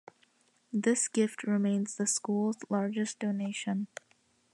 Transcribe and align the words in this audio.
This 0.73 1.07
gift 1.07 1.43
remains 1.43 1.95
the 1.95 2.07
school's 2.07 2.57
largest 2.71 3.19
donation. 3.19 3.85